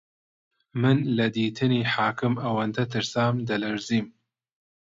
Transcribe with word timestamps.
من 0.81 0.97
لە 1.17 1.27
دیتنی 1.35 1.81
حاکم 1.93 2.33
ئەوەندە 2.43 2.83
ترسام 2.93 3.35
دەلەرزیم 3.49 4.07